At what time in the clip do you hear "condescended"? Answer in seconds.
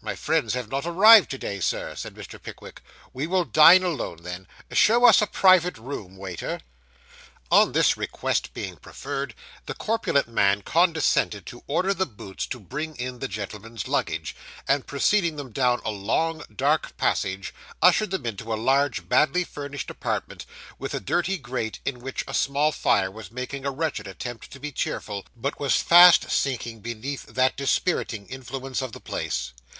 10.62-11.44